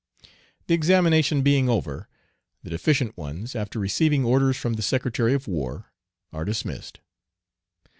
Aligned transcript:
The 0.65 0.73
examination 0.73 1.43
being 1.43 1.69
over, 1.69 2.07
the 2.63 2.71
deficient 2.71 3.15
ones, 3.15 3.55
after 3.55 3.77
receiving 3.77 4.25
orders 4.25 4.57
from 4.57 4.73
the 4.73 4.81
Secretary 4.81 5.35
of 5.35 5.47
War, 5.47 5.91
are 6.33 6.43
dismissed. 6.43 7.01